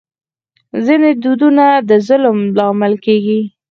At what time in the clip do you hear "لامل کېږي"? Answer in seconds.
2.57-3.39